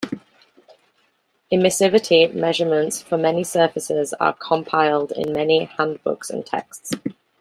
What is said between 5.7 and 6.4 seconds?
handbooks